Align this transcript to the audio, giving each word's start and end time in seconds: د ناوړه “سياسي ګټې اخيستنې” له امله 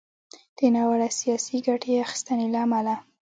د 0.57 0.59
ناوړه 0.75 1.09
“سياسي 1.19 1.57
ګټې 1.67 1.93
اخيستنې” 2.05 2.47
له 2.53 2.59
امله 2.65 2.95